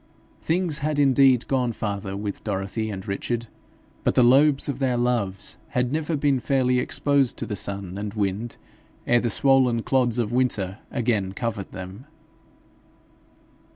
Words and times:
Things 0.41 0.79
had 0.79 0.97
indeed 0.97 1.47
gone 1.47 1.73
farther 1.73 2.17
with 2.17 2.43
Dorothy 2.43 2.89
and 2.89 3.07
Richard, 3.07 3.45
but 4.03 4.15
the 4.15 4.23
lobes 4.23 4.67
of 4.67 4.79
their 4.79 4.97
loves 4.97 5.57
had 5.67 5.91
never 5.91 6.15
been 6.17 6.39
fairly 6.39 6.79
exposed 6.79 7.37
to 7.37 7.45
the 7.45 7.55
sun 7.55 7.99
and 7.99 8.11
wind 8.15 8.57
ere 9.05 9.19
the 9.19 9.29
swollen 9.29 9.83
clods 9.83 10.17
of 10.17 10.31
winter 10.31 10.79
again 10.91 11.33
covered 11.33 11.71
them. 11.71 12.05